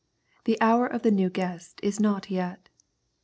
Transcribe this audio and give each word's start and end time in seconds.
The 0.45 0.59
hour 0.59 0.87
of 0.87 1.03
the 1.03 1.11
new 1.11 1.29
guest 1.29 1.79
is 1.83 1.99
not 1.99 2.31
yet. 2.31 2.69